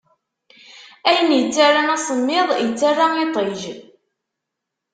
[1.09, 3.61] Ayen ittaran asemmiḍ, ittara iṭij.